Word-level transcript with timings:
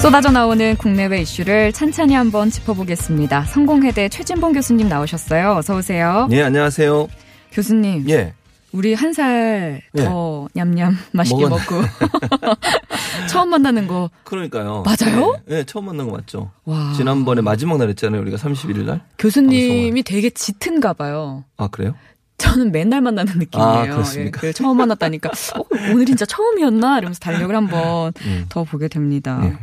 쏟아져 0.00 0.30
나오는 0.30 0.76
국내외 0.76 1.22
이슈를 1.22 1.72
찬찬히 1.72 2.14
한번 2.14 2.50
짚어보겠습니다. 2.50 3.42
성공회대 3.44 4.08
최진봉 4.08 4.52
교수님 4.52 4.88
나오셨어요. 4.88 5.54
어서 5.56 5.76
오세요. 5.76 6.28
예, 6.30 6.42
안녕하세요. 6.42 7.08
교수님. 7.52 8.08
예. 8.08 8.34
우리 8.72 8.92
한 8.94 9.12
살 9.14 9.80
더 9.96 10.48
냠냠 10.54 10.94
맛있게 11.12 11.46
뭐가 11.46 11.56
먹고 11.56 11.82
처음 13.28 13.48
만나는 13.50 13.86
거 13.86 14.10
그러니까요. 14.24 14.84
맞아요? 14.84 15.34
예, 15.50 15.58
예, 15.58 15.64
처음 15.64 15.86
만난 15.86 16.06
거 16.08 16.16
맞죠. 16.16 16.50
와. 16.66 16.92
지난번에 16.96 17.40
마지막 17.40 17.78
날 17.78 17.88
했잖아요. 17.88 18.20
우리가 18.20 18.36
31일 18.36 18.84
날. 18.84 19.00
교수님이 19.18 20.02
되게 20.02 20.28
짙은가 20.30 20.92
봐요. 20.92 21.44
아, 21.56 21.68
그래요? 21.68 21.94
저는 22.38 22.70
맨날 22.72 23.00
만나는 23.00 23.38
느낌이에요. 23.38 23.94
아? 23.94 24.44
예, 24.44 24.52
처음 24.52 24.76
만났다니까 24.76 25.30
어, 25.30 25.64
오늘 25.92 26.06
진짜 26.06 26.26
처음이었나 26.26 26.98
이러면서 26.98 27.18
달력을 27.18 27.54
한번 27.54 28.12
음. 28.24 28.46
더 28.48 28.64
보게 28.64 28.88
됩니다. 28.88 29.40
예. 29.44 29.56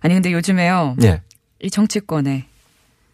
아니 0.00 0.14
근데 0.14 0.32
요즘에요. 0.32 0.96
예. 1.02 1.22
이 1.60 1.70
정치권에 1.70 2.46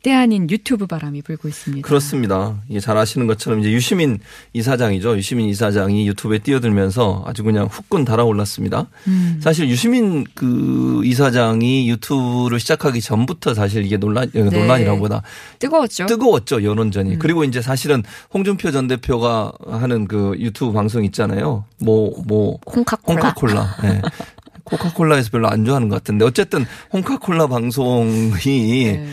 때 0.09 0.15
아닌 0.15 0.49
유튜브 0.49 0.87
바람이 0.87 1.21
불고 1.21 1.49
있습니다. 1.49 1.87
그렇습니다. 1.87 2.63
이게 2.67 2.81
잘 2.81 2.97
아시는 2.97 3.27
것처럼 3.27 3.61
이제 3.61 3.71
유시민 3.71 4.19
이사장이죠. 4.55 5.19
유시민 5.19 5.51
이사장이 5.51 6.09
유튜브에 6.09 6.39
뛰어들면서 6.39 7.25
아주 7.27 7.45
그냥 7.45 7.67
후끈 7.71 8.07
달아올랐습니다. 8.07 8.87
음. 9.07 9.39
사실 9.43 9.69
유시민 9.69 10.25
그 10.35 11.03
이사장이 11.05 11.91
유튜브를 11.91 12.59
시작하기 12.59 13.03
전부터 13.03 13.53
사실 13.53 13.85
이게 13.85 13.99
논란 13.99 14.31
네. 14.33 14.45
논란이라고보다 14.45 15.21
뜨거웠죠. 15.59 16.07
뜨거웠죠 16.07 16.65
여론전이. 16.65 17.17
음. 17.17 17.19
그리고 17.19 17.45
이제 17.45 17.61
사실은 17.61 18.03
홍준표 18.33 18.71
전 18.71 18.89
대표가 18.89 19.53
하는 19.67 20.09
그 20.09 20.35
유튜브 20.39 20.73
방송 20.73 21.05
있잖아요. 21.05 21.67
뭐뭐 21.81 22.61
콩카콜라. 22.65 23.21
홍카콜라. 23.21 23.77
예. 23.85 24.01
코카콜라에서 24.65 25.31
별로 25.31 25.49
안 25.49 25.65
좋아하는 25.65 25.89
것 25.89 25.97
같은데 25.97 26.25
어쨌든 26.25 26.65
홍카콜라 26.93 27.47
방송이 27.47 28.39
네. 28.45 29.07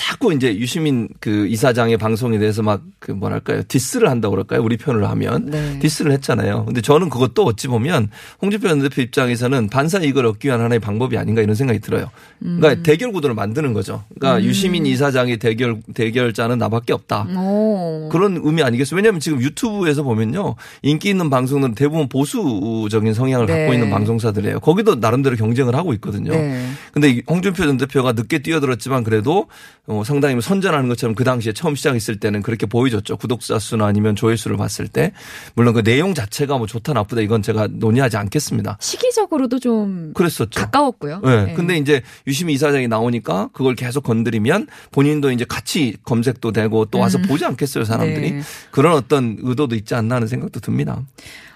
자꾸 0.00 0.32
이제 0.32 0.56
유시민 0.56 1.08
그 1.20 1.46
이사장의 1.46 1.98
방송에 1.98 2.38
대해서 2.38 2.62
막 2.62 2.80
그 3.00 3.12
뭐랄까요 3.12 3.62
diss를 3.66 4.08
한다고 4.10 4.32
그럴까요 4.32 4.62
우리 4.62 4.76
표현으로 4.76 5.06
하면 5.08 5.46
네. 5.46 5.78
diss를 5.80 6.12
했잖아요. 6.12 6.66
근데 6.66 6.82
저는 6.82 7.08
그것도 7.08 7.44
어찌 7.44 7.66
보면 7.66 8.10
홍준표 8.42 8.68
전 8.68 8.80
대표 8.80 9.00
입장에서는 9.00 9.68
반사 9.70 10.00
이익을 10.00 10.26
얻기 10.26 10.48
위한 10.48 10.60
하나의 10.60 10.80
방법이 10.80 11.16
아닌가 11.16 11.40
이런 11.40 11.54
생각이 11.54 11.80
들어요. 11.80 12.10
그러니까 12.38 12.72
음. 12.72 12.82
대결 12.82 13.10
구도를 13.12 13.34
만드는 13.34 13.72
거죠. 13.72 14.04
그러니까 14.14 14.44
유시민 14.44 14.84
이사장의 14.84 15.38
대결 15.38 15.80
대결자는 15.94 16.58
나밖에 16.58 16.92
없다. 16.92 17.26
오. 17.36 18.10
그런 18.12 18.38
의미 18.44 18.62
아니겠어요? 18.62 18.96
왜냐하면 18.96 19.18
지금 19.18 19.40
유튜브에서 19.40 20.02
보면요. 20.02 20.56
인기 20.82 21.08
있는 21.08 21.30
방송들은 21.30 21.74
대부분 21.74 22.08
보수적인 22.10 23.14
성향을 23.14 23.46
네. 23.46 23.60
갖고 23.60 23.72
있는 23.72 23.88
방송사들이에요. 23.88 24.60
거기도 24.60 24.96
나름대로 24.96 25.36
경쟁을 25.36 25.74
하고 25.74 25.94
있거든요. 25.94 26.32
네. 26.32 26.68
근데 26.92 27.08
이 27.08 27.22
홍준표 27.26 27.64
전 27.64 27.78
대표가 27.78 28.12
늦게 28.12 28.40
뛰어들었지만 28.40 29.04
그래도 29.04 29.46
어, 29.90 30.04
상당히 30.04 30.34
뭐 30.36 30.40
선전하는 30.40 30.88
것처럼 30.88 31.16
그 31.16 31.24
당시에 31.24 31.52
처음 31.52 31.74
시작했을 31.74 32.20
때는 32.20 32.42
그렇게 32.42 32.66
보여줬죠. 32.66 33.16
구독자 33.16 33.58
수나 33.58 33.86
아니면 33.86 34.14
조회수를 34.14 34.56
봤을 34.56 34.86
때. 34.86 35.12
물론 35.56 35.74
그 35.74 35.82
내용 35.82 36.14
자체가 36.14 36.58
뭐 36.58 36.68
좋다 36.68 36.92
나쁘다 36.92 37.22
이건 37.22 37.42
제가 37.42 37.66
논의하지 37.72 38.16
않겠습니다. 38.16 38.78
시기적으로도 38.80 39.58
좀 39.58 40.12
그랬었죠. 40.14 40.60
가까웠고요. 40.60 41.20
네. 41.24 41.44
네. 41.46 41.54
근데 41.54 41.76
이제 41.76 42.02
유시민 42.28 42.54
이사장이 42.54 42.86
나오니까 42.86 43.50
그걸 43.52 43.74
계속 43.74 44.04
건드리면 44.04 44.68
본인도 44.92 45.32
이제 45.32 45.44
같이 45.44 45.96
검색도 46.04 46.52
되고 46.52 46.84
또 46.84 47.00
와서 47.00 47.18
보지 47.18 47.44
않겠어요, 47.44 47.84
사람들이. 47.84 48.30
네. 48.30 48.42
그런 48.70 48.94
어떤 48.94 49.38
의도도 49.40 49.74
있지 49.74 49.96
않나 49.96 50.14
하는 50.14 50.28
생각도 50.28 50.60
듭니다. 50.60 51.02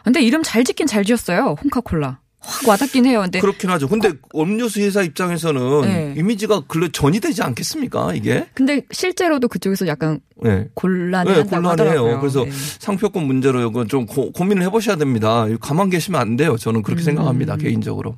근데 0.03 0.21
이름 0.21 0.43
잘 0.43 0.65
짓긴 0.65 0.89
잘 0.89 1.05
지었어요. 1.05 1.57
홍카콜라. 1.63 2.19
확 2.47 2.69
와닿긴 2.69 3.07
해요. 3.07 3.23
근데 3.23 3.41
그렇긴 3.41 3.71
하죠. 3.71 3.89
근데 3.89 4.13
음료수 4.35 4.81
회사 4.81 5.03
입장에서는 5.03 5.81
네. 5.83 6.15
이미지가 6.17 6.65
글로 6.69 6.89
전이 6.89 7.21
되지 7.21 7.43
않겠습니까, 7.43 8.15
이게? 8.15 8.47
근데 8.55 8.83
실제로도 8.91 9.49
그쪽에서 9.49 9.87
약간 9.87 10.21
네. 10.43 10.69
곤란해 10.75 11.33
네, 11.33 11.43
곤란해요. 11.43 11.69
하더라고요. 11.71 12.21
그래서 12.21 12.45
네. 12.45 12.51
상표권 12.53 13.25
문제로 13.25 13.61
이건 13.69 13.89
좀 13.89 14.07
고, 14.07 14.31
민을 14.45 14.63
해보셔야 14.65 14.97
됩니다. 14.97 15.47
가만 15.61 15.91
계시면 15.91 16.21
안 16.21 16.37
돼요. 16.37 16.57
저는 16.57 16.83
그렇게 16.83 17.03
음. 17.03 17.05
생각합니다. 17.05 17.57
개인적으로. 17.57 18.17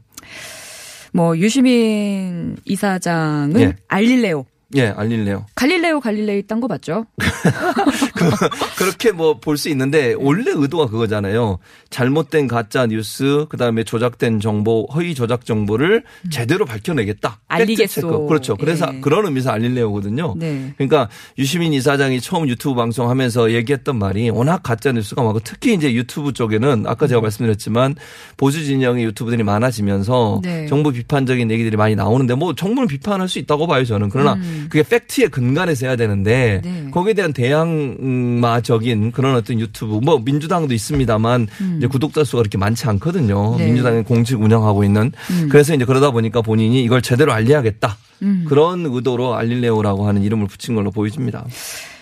뭐 1.13 1.37
유시민 1.39 2.57
이사장은 2.65 3.61
예. 3.61 3.77
알릴레오. 3.89 4.45
예, 4.75 4.89
알릴래요. 4.89 5.47
갈릴레오 5.55 6.01
갈릴레이 6.01 6.47
딴 6.49 6.61
거 6.61 6.67
맞죠? 6.67 7.07
그 8.77 8.83
렇게 8.85 9.13
뭐 9.13 9.39
볼 9.41 9.57
수 9.57 9.69
있는데 9.71 10.15
원래 10.19 10.51
의도가 10.55 10.87
그거잖아요. 10.87 11.59
잘못된 11.91 12.49
가짜 12.49 12.87
뉴스, 12.87 13.47
그다음에 13.49 13.85
조작된 13.85 14.41
정보, 14.41 14.87
허위 14.93 15.15
조작 15.15 15.45
정보를 15.47 16.03
제대로 16.31 16.65
밝혀내겠다. 16.67 17.41
알리겠소. 17.49 18.27
그렇죠. 18.27 18.57
그래서 18.57 18.91
예. 18.93 19.01
그런 19.01 19.25
의미에서 19.27 19.51
알릴래요거든요. 19.51 20.35
네. 20.37 20.75
그러니까 20.77 21.09
유시민 21.39 21.73
이사장이 21.73 22.21
처음 22.21 22.49
유튜브 22.49 22.75
방송하면서 22.75 23.53
얘기했던 23.53 23.99
말이 23.99 24.29
워낙 24.31 24.63
가짜 24.63 24.93
뉴스가 24.93 25.23
많고 25.23 25.41
특히 25.41 25.75
이제 25.75 25.93
유튜브 25.95 26.33
쪽에는 26.33 26.85
아까 26.87 27.07
음. 27.07 27.09
제가 27.09 27.21
말씀드렸지만 27.21 27.95
보수 28.37 28.65
진영의 28.65 29.05
유튜브들이 29.05 29.43
많아지면서 29.43 30.41
네. 30.43 30.67
정부 30.67 30.93
비판적인 30.93 31.51
얘기들이 31.51 31.77
많이 31.77 31.95
나오는데 31.95 32.35
뭐 32.35 32.55
정부는 32.55 32.89
비판할 32.89 33.29
수 33.29 33.39
있다고 33.39 33.67
봐요 33.67 33.85
저는 33.85 34.09
그러나 34.11 34.35
음. 34.35 34.66
그게 34.69 34.83
팩트에 34.83 35.29
근간해서 35.29 35.87
해야 35.87 35.97
되는데 35.97 36.61
네. 36.65 36.89
거기에 36.91 37.15
대한 37.15 37.33
대항마적인 37.33 39.13
그런 39.13 39.37
어떤 39.37 39.61
유튜브 39.61 40.01
뭐 40.03 40.19
민주당도 40.19 40.75
있습니다만 40.75 41.49
이제 41.79 41.87
구독자 41.87 42.25
수가 42.25 42.43
그렇게 42.43 42.59
많지 42.59 42.87
않거든요. 42.89 43.55
음. 43.55 43.59
네. 43.59 43.67
민주당이 43.67 44.03
공식 44.05 44.41
운영하고 44.41 44.85
있는 44.85 45.13
음. 45.31 45.49
그래서 45.51 45.75
이제 45.75 45.85
그러다 45.85 46.11
보니까 46.11 46.43
본인이 46.43 46.83
이걸 46.83 47.03
제대로 47.03 47.33
알려야겠다. 47.33 47.97
음. 48.23 48.45
그런 48.49 48.87
의도로 48.87 49.35
알릴레오라고 49.35 50.07
하는 50.09 50.23
이름을 50.23 50.47
붙인 50.47 50.75
걸로 50.75 50.91
보여집니다. 50.91 51.45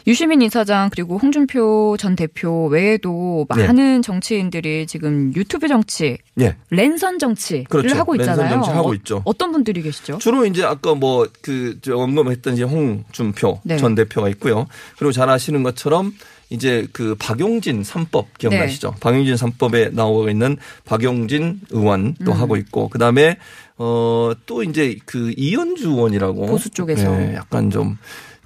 유시민 0.06 0.42
이사장 0.42 0.90
그리고 0.90 1.16
홍준표 1.16 1.96
전 1.98 2.14
대표 2.14 2.66
외에도 2.66 3.46
네. 3.56 3.66
많은 3.66 4.02
정치인들이 4.02 4.86
지금 4.86 5.32
유튜브 5.34 5.66
정치, 5.66 6.18
예. 6.40 6.56
랜선 6.70 7.18
정치를 7.18 7.64
그렇죠. 7.64 7.96
하고 7.96 8.14
랜선 8.14 8.34
있잖아요. 8.34 8.54
정치 8.54 8.70
하고 8.70 8.90
어, 8.90 8.94
있죠. 8.94 9.22
어 9.24 9.32
떤 9.32 9.50
분들이 9.52 9.82
계시죠? 9.82 10.18
주로 10.18 10.44
이제 10.46 10.62
아까 10.64 10.94
뭐그 10.94 11.80
언급했던 11.90 12.54
이제 12.54 12.62
홍준표 12.64 13.60
네. 13.64 13.76
전 13.78 13.94
대표가 13.94 14.28
있고요. 14.30 14.66
그리고 14.98 15.12
잘 15.12 15.28
아시는 15.30 15.62
것처럼 15.62 16.12
이제 16.50 16.86
그 16.92 17.14
박용진 17.18 17.82
3법 17.82 18.26
기억나시죠? 18.38 18.90
네. 18.90 18.96
박용진 19.00 19.34
3법에 19.34 19.92
나오고 19.94 20.28
있는 20.28 20.56
박용진 20.84 21.60
의원 21.70 22.14
또 22.24 22.32
음. 22.32 22.40
하고 22.40 22.56
있고 22.56 22.88
그다음에 22.90 23.38
어또 23.76 24.62
이제 24.62 24.96
그 25.04 25.32
이현주 25.36 25.88
의원이라고 25.88 26.46
보수 26.46 26.70
쪽에서. 26.70 27.10
네, 27.16 27.34
약간 27.34 27.70
좀 27.70 27.96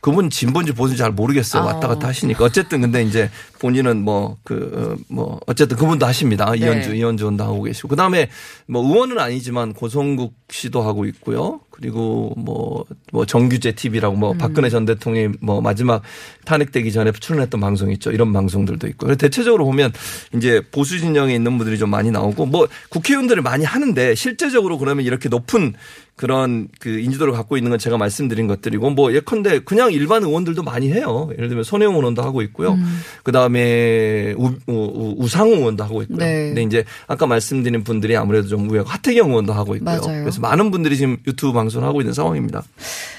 그분 0.00 0.30
진본지 0.30 0.72
보수인지 0.72 0.98
잘 1.02 1.10
모르겠어요. 1.12 1.62
아. 1.62 1.66
왔다 1.66 1.88
갔다 1.88 2.08
하시니까. 2.08 2.44
어쨌든 2.44 2.80
근데 2.80 3.02
이제 3.02 3.30
본인은 3.60 4.02
뭐 4.04 4.36
그 4.44 4.96
뭐 5.08 5.40
어쨌든 5.46 5.76
그분도 5.76 6.06
하십니다. 6.06 6.54
이현주 6.54 6.90
네. 6.90 6.98
이현주 6.98 7.24
의원도 7.24 7.44
하고 7.44 7.62
계시고 7.62 7.88
그 7.88 7.96
다음에 7.96 8.28
뭐 8.66 8.82
의원은 8.86 9.18
아니지만 9.18 9.72
고성국 9.74 10.34
씨도 10.50 10.82
하고 10.82 11.04
있고요. 11.06 11.60
그리고 11.78 12.32
뭐, 12.36 12.84
뭐 13.12 13.24
정규제 13.24 13.72
TV라고 13.72 14.16
뭐 14.16 14.32
음. 14.32 14.38
박근혜 14.38 14.68
전 14.68 14.84
대통령이 14.84 15.34
뭐 15.40 15.60
마지막 15.60 16.02
탄핵되기 16.44 16.90
전에 16.90 17.12
출연했던 17.12 17.60
방송 17.60 17.92
있죠. 17.92 18.10
이런 18.10 18.32
방송들도 18.32 18.86
있고. 18.88 19.06
그래서 19.06 19.16
대체적으로 19.16 19.64
보면 19.64 19.92
이제 20.34 20.60
보수 20.72 20.98
진영에 20.98 21.34
있는 21.34 21.56
분들이 21.56 21.78
좀 21.78 21.90
많이 21.90 22.10
나오고 22.10 22.46
뭐 22.46 22.66
국회의원들을 22.88 23.42
많이 23.42 23.64
하는데 23.64 24.14
실제적으로 24.16 24.76
그러면 24.78 25.04
이렇게 25.04 25.28
높은 25.28 25.74
그런 26.18 26.68
그 26.80 26.98
인지도를 26.98 27.32
갖고 27.32 27.56
있는 27.56 27.70
건 27.70 27.78
제가 27.78 27.96
말씀드린 27.96 28.48
것들이고 28.48 28.90
뭐 28.90 29.14
예컨대 29.14 29.60
그냥 29.60 29.92
일반 29.92 30.24
의원들도 30.24 30.64
많이 30.64 30.90
해요. 30.90 31.30
예를 31.32 31.48
들면 31.48 31.62
손혜원 31.62 31.94
의원도 31.94 32.22
하고 32.22 32.42
있고요. 32.42 32.72
음. 32.72 33.00
그다음에 33.22 34.34
우, 34.36 34.52
우, 34.66 35.14
우상호 35.16 35.54
의원도 35.54 35.84
하고 35.84 36.02
있고요. 36.02 36.18
네. 36.18 36.46
근데 36.48 36.62
이제 36.62 36.84
아까 37.06 37.26
말씀드린 37.26 37.84
분들이 37.84 38.16
아무래도 38.16 38.48
좀 38.48 38.68
우회고 38.68 38.88
하태경 38.88 39.30
의원도 39.30 39.52
하고 39.52 39.76
있고요. 39.76 40.00
맞아요. 40.00 40.22
그래서 40.22 40.40
많은 40.40 40.72
분들이 40.72 40.96
지금 40.96 41.18
유튜브 41.26 41.52
방 41.52 41.67
송을 41.70 41.86
하고 41.86 42.00
있는 42.00 42.12
상황입니다. 42.14 42.64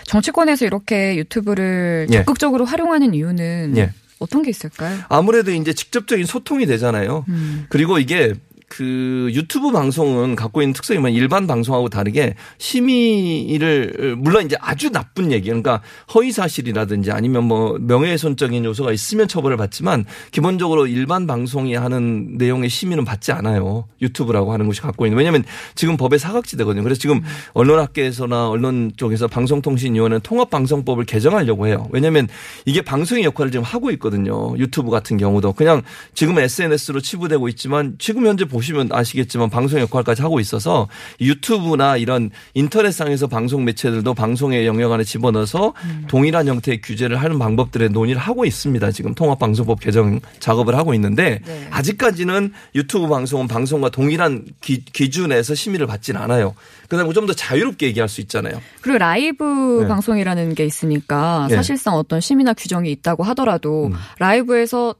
정치권에서 0.05 0.65
이렇게 0.65 1.15
유튜브를 1.17 2.07
예. 2.11 2.17
적극적으로 2.17 2.65
활용하는 2.65 3.13
이유는 3.13 3.73
예. 3.77 3.91
어떤 4.19 4.41
게 4.43 4.49
있을까요? 4.49 4.97
아무래도 5.07 5.51
이제 5.51 5.73
직접적인 5.73 6.25
소통이 6.25 6.65
되잖아요. 6.65 7.25
음. 7.29 7.65
그리고 7.69 7.99
이게 7.99 8.33
그 8.69 9.29
유튜브 9.33 9.71
방송은 9.71 10.35
갖고 10.35 10.61
있는 10.61 10.73
특성이 10.73 10.99
면 10.99 11.11
일반 11.11 11.47
방송하고 11.47 11.89
다르게 11.89 12.35
심의를 12.59 14.15
물론 14.17 14.45
이제 14.45 14.55
아주 14.61 14.91
나쁜 14.91 15.31
얘기 15.31 15.47
그러니까 15.47 15.81
허위 16.13 16.31
사실이라든지 16.31 17.11
아니면 17.11 17.45
뭐 17.45 17.77
명예훼손적인 17.79 18.63
요소가 18.63 18.91
있으면 18.93 19.27
처벌을 19.27 19.57
받지만 19.57 20.05
기본적으로 20.31 20.85
일반 20.87 21.25
방송이 21.25 21.73
하는 21.75 22.37
내용의 22.37 22.69
심의는 22.69 23.05
받지 23.05 23.31
않아요. 23.31 23.87
유튜브라고 24.01 24.53
하는 24.53 24.67
것이 24.67 24.81
갖고 24.81 25.05
있는 25.05 25.17
왜냐하면 25.17 25.43
지금 25.73 25.97
법의 25.97 26.19
사각지대거든요. 26.19 26.83
그래서 26.83 27.01
지금 27.01 27.21
언론학계에서나 27.53 28.49
언론 28.49 28.91
쪽에서 28.95 29.27
방송통신위원회는 29.27 30.21
통합방송법을 30.21 31.05
개정하려고 31.05 31.67
해요. 31.67 31.87
왜냐하면 31.91 32.27
이게 32.65 32.81
방송의 32.81 33.23
역할을 33.23 33.51
지금 33.51 33.63
하고 33.63 33.89
있거든요. 33.91 34.55
유튜브 34.57 34.91
같은 34.91 35.17
경우도 35.17 35.53
그냥 35.53 35.81
지금 36.13 36.37
SNS로 36.37 37.01
치부되고 37.01 37.47
있지만 37.49 37.95
지금 37.97 38.27
현재 38.27 38.45
보시면 38.59 38.89
아시겠지만 38.91 39.49
방송 39.49 39.79
역할까지 39.79 40.21
하고 40.21 40.39
있어서 40.39 40.87
유튜브나 41.21 41.97
이런 41.97 42.29
인터넷상에서 42.53 43.27
방송 43.27 43.63
매체들도 43.65 44.13
방송의 44.13 44.67
영역 44.67 44.91
안에 44.91 45.03
집어넣어서 45.03 45.73
음. 45.85 46.05
동일한 46.07 46.47
형태의 46.47 46.81
규제를 46.81 47.17
하는 47.17 47.39
방법들의 47.39 47.89
논의를 47.89 48.21
하고 48.21 48.45
있습니다. 48.45 48.91
지금 48.91 49.15
통합방송법 49.15 49.79
개정 49.79 50.19
작업을 50.39 50.75
하고 50.75 50.93
있는데 50.93 51.39
네. 51.45 51.67
아직까지는 51.71 52.53
유튜브 52.75 53.07
방송은 53.07 53.47
방송과 53.47 53.89
동일한 53.89 54.45
기, 54.61 54.83
기준에서 54.83 55.55
심의를 55.55 55.87
받지는 55.87 56.21
않아요. 56.21 56.53
그다음에 56.87 57.13
좀 57.13 57.29
더 57.29 57.33
자유롭게 57.33 57.85
얘기할 57.87 58.09
수 58.09 58.21
있잖아요. 58.21 58.59
그리고 58.81 58.97
라이브 58.97 59.81
네. 59.81 59.87
방송이라는 59.87 60.55
게 60.55 60.65
있으니까 60.65 61.45
네. 61.49 61.55
사실상 61.55 61.93
어떤 61.93 62.21
심의나 62.21 62.53
규정이 62.53 62.91
있다고 62.91 63.23
하더라도 63.23 63.87
음. 63.87 63.93
라이브에서 64.17 64.95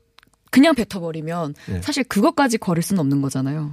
그냥 0.50 0.74
뱉어버리면 0.76 1.56
네. 1.68 1.82
사실 1.82 2.04
그것까지 2.04 2.58
거릴 2.58 2.82
수는 2.84 3.00
없는 3.02 3.22
거잖아요. 3.22 3.72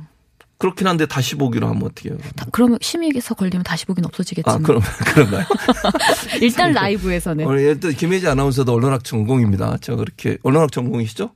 그렇긴 0.59 0.87
한데 0.87 1.05
다시 1.07 1.35
보기로 1.35 1.67
하면 1.69 1.83
어떻게 1.83 2.09
해요? 2.09 2.19
다- 2.35 2.47
그러면 2.51 2.79
심의에서 2.81 3.35
걸리면 3.35 3.63
다시 3.63 3.85
보기는 3.85 4.07
없어지겠지만 4.07 4.61
아, 4.63 4.67
그럼, 4.67 4.81
그런가요? 5.13 5.45
일단 6.41 6.73
라이브에서는 6.73 7.47
오늘 7.47 7.61
일단 7.61 7.93
김혜지 7.93 8.27
아나운서도 8.29 8.73
언론학 8.73 9.05
전공입니다. 9.05 9.77
저 9.83 9.97
그렇게 9.97 10.39
언론학 10.43 10.73
전공이시죠? 10.73 11.31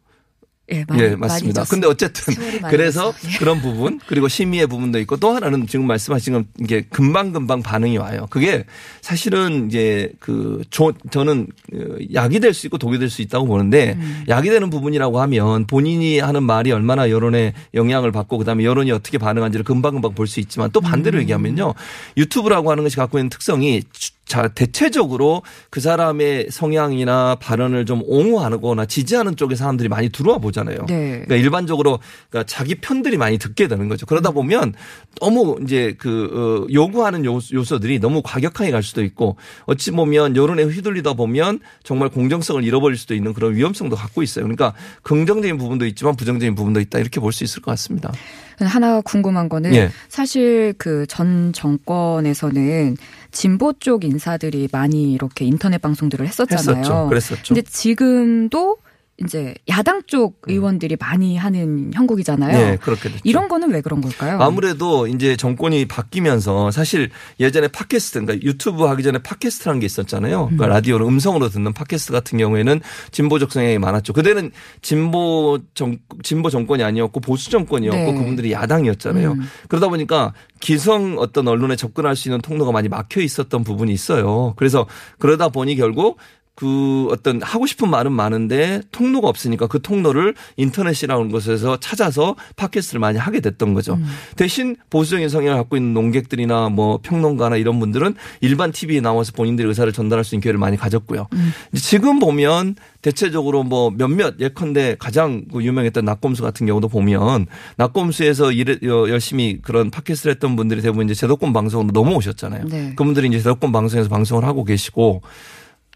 예, 0.72 0.84
많이, 0.88 1.02
예, 1.02 1.16
맞습니다. 1.16 1.64
근데 1.64 1.86
어쨌든 1.86 2.34
그래서. 2.70 3.12
예. 3.26 3.38
그런 3.38 3.60
부분 3.60 3.98
그리고 4.06 4.28
심의의 4.28 4.66
부분도 4.66 4.98
있고 5.00 5.16
또 5.16 5.30
하나는 5.34 5.66
지금 5.66 5.86
말씀하신 5.86 6.32
건 6.32 6.44
이게 6.60 6.82
금방 6.90 7.32
금방 7.32 7.62
반응이 7.62 7.96
와요. 7.98 8.26
그게 8.30 8.64
사실은 9.00 9.66
이제 9.68 10.12
그 10.20 10.62
조, 10.70 10.92
저는 11.10 11.46
그 11.70 11.98
약이 12.14 12.40
될 12.40 12.54
수 12.54 12.66
있고 12.66 12.78
독이 12.78 12.98
될 12.98 13.08
수 13.10 13.22
있다고 13.22 13.46
보는데 13.46 13.94
음. 13.98 14.24
약이 14.28 14.50
되는 14.50 14.70
부분이라고 14.70 15.20
하면 15.20 15.66
본인이 15.66 16.18
하는 16.18 16.42
말이 16.42 16.70
얼마나 16.72 17.10
여론의 17.10 17.52
영향을 17.74 18.12
받고 18.12 18.38
그다음에 18.38 18.64
여론이 18.64 18.90
어떻게 18.92 19.18
반응한지를 19.18 19.64
금방 19.64 19.92
금방 19.94 20.14
볼 20.14 20.26
수 20.26 20.38
있지만 20.40 20.70
또 20.72 20.80
반대로 20.80 21.18
음. 21.18 21.22
얘기하면요 21.22 21.74
유튜브라고 22.16 22.70
하는 22.70 22.84
것이 22.84 22.96
갖고 22.96 23.18
있는 23.18 23.30
특성이 23.30 23.82
자, 24.30 24.46
대체적으로 24.46 25.42
그 25.70 25.80
사람의 25.80 26.46
성향이나 26.52 27.34
발언을 27.40 27.84
좀 27.84 28.00
옹호하거나 28.06 28.86
지지하는 28.86 29.34
쪽에 29.34 29.56
사람들이 29.56 29.88
많이 29.88 30.08
들어와 30.08 30.38
보잖아요. 30.38 30.78
네. 30.86 31.10
그러니까 31.24 31.34
일반적으로 31.34 31.98
그러니까 32.30 32.46
자기 32.48 32.76
편들이 32.76 33.16
많이 33.16 33.38
듣게 33.38 33.66
되는 33.66 33.88
거죠. 33.88 34.06
그러다 34.06 34.30
보면 34.30 34.74
너무 35.20 35.58
이제 35.64 35.96
그 35.98 36.30
어, 36.70 36.72
요구하는 36.72 37.24
요- 37.24 37.40
요소들이 37.52 37.98
너무 37.98 38.22
과격하게 38.24 38.70
갈 38.70 38.84
수도 38.84 39.02
있고 39.02 39.34
어찌 39.64 39.90
보면 39.90 40.36
여론에 40.36 40.62
휘둘리다 40.62 41.14
보면 41.14 41.58
정말 41.82 42.08
공정성을 42.08 42.62
잃어버릴 42.62 42.96
수도 42.96 43.16
있는 43.16 43.32
그런 43.34 43.56
위험성도 43.56 43.96
갖고 43.96 44.22
있어요. 44.22 44.44
그러니까 44.44 44.74
긍정적인 45.02 45.58
부분도 45.58 45.86
있지만 45.86 46.14
부정적인 46.14 46.54
부분도 46.54 46.78
있다 46.78 47.00
이렇게 47.00 47.18
볼 47.18 47.32
수 47.32 47.42
있을 47.42 47.62
것 47.62 47.72
같습니다. 47.72 48.12
하나 48.60 49.00
궁금한 49.00 49.48
거는 49.48 49.74
예. 49.74 49.90
사실 50.08 50.74
그 50.78 51.04
전 51.08 51.52
정권에서는 51.54 52.96
진보 53.32 53.72
쪽 53.72 54.04
인사들이 54.04 54.68
많이 54.72 55.12
이렇게 55.12 55.44
인터넷 55.44 55.78
방송들을 55.78 56.26
했었잖아요. 56.26 56.76
했었죠. 56.78 57.06
그랬었죠. 57.08 57.54
근데 57.54 57.62
지금도 57.62 58.78
이제 59.24 59.54
야당 59.68 60.02
쪽 60.06 60.40
의원들이 60.46 60.96
많이 60.98 61.36
하는 61.36 61.90
형국이잖아요. 61.92 62.56
네, 62.56 62.76
그렇게 62.78 63.10
됐죠. 63.10 63.20
이런 63.24 63.48
거는 63.48 63.70
왜 63.70 63.80
그런 63.80 64.00
걸까요? 64.00 64.40
아무래도 64.40 65.06
이제 65.06 65.36
정권이 65.36 65.86
바뀌면서 65.86 66.70
사실 66.70 67.10
예전에 67.38 67.68
팟캐스트, 67.68 68.20
그러니까 68.20 68.46
유튜브 68.46 68.84
하기 68.84 69.02
전에 69.02 69.18
팟캐스트라는 69.18 69.80
게 69.80 69.86
있었잖아요. 69.86 70.46
그러니까 70.46 70.66
라디오로 70.68 71.06
음성으로 71.06 71.50
듣는 71.50 71.72
팟캐스트 71.74 72.12
같은 72.12 72.38
경우에는 72.38 72.80
진보적 73.10 73.52
성향이 73.52 73.78
많았죠. 73.78 74.12
그때는 74.12 74.50
진보 74.80 75.58
정, 75.74 75.98
진보 76.22 76.48
정권이 76.48 76.82
아니었고 76.82 77.20
보수 77.20 77.50
정권이었고 77.50 78.12
네. 78.12 78.14
그분들이 78.14 78.52
야당이었잖아요. 78.52 79.32
음. 79.32 79.42
그러다 79.68 79.88
보니까 79.88 80.32
기성 80.60 81.16
어떤 81.18 81.48
언론에 81.48 81.76
접근할 81.76 82.16
수 82.16 82.28
있는 82.28 82.40
통로가 82.40 82.72
많이 82.72 82.88
막혀 82.88 83.20
있었던 83.20 83.64
부분이 83.64 83.92
있어요. 83.92 84.54
그래서 84.56 84.86
그러다 85.18 85.48
보니 85.48 85.76
결국 85.76 86.18
그 86.60 87.08
어떤 87.10 87.40
하고 87.40 87.64
싶은 87.64 87.88
말은 87.88 88.12
많은데 88.12 88.82
통로가 88.92 89.28
없으니까 89.28 89.66
그 89.66 89.80
통로를 89.80 90.34
인터넷이라는 90.58 91.30
곳에서 91.30 91.80
찾아서 91.80 92.36
팟캐스트를 92.56 93.00
많이 93.00 93.16
하게 93.16 93.40
됐던 93.40 93.72
거죠. 93.72 93.98
대신 94.36 94.76
보수적인 94.90 95.30
성향을 95.30 95.56
갖고 95.56 95.78
있는 95.78 95.94
농객들이나 95.94 96.68
뭐 96.68 96.98
평론가나 97.02 97.56
이런 97.56 97.80
분들은 97.80 98.14
일반 98.42 98.72
TV에 98.72 99.00
나와서 99.00 99.32
본인들의 99.32 99.70
의사를 99.70 99.90
전달할 99.90 100.22
수 100.22 100.34
있는 100.34 100.42
기회를 100.42 100.58
많이 100.58 100.76
가졌고요. 100.76 101.28
이제 101.72 101.80
지금 101.80 102.18
보면 102.18 102.76
대체적으로 103.00 103.62
뭐 103.62 103.90
몇몇 103.90 104.34
예컨대 104.38 104.96
가장 104.98 105.46
그 105.50 105.64
유명했던 105.64 106.04
낙검수 106.04 106.42
같은 106.42 106.66
경우도 106.66 106.88
보면 106.88 107.46
낙검수에서 107.78 108.52
일 108.52 108.80
열심히 108.82 109.60
그런 109.62 109.90
팟캐스트를 109.90 110.34
했던 110.34 110.56
분들이 110.56 110.82
대부분 110.82 111.06
이제 111.06 111.14
제도권 111.14 111.54
방송으로 111.54 111.92
넘어오셨잖아요. 111.92 112.64
네. 112.66 112.92
그분들이 112.96 113.28
이제 113.28 113.38
제도권 113.38 113.72
방송에서 113.72 114.10
방송을 114.10 114.44
하고 114.44 114.64
계시고 114.64 115.22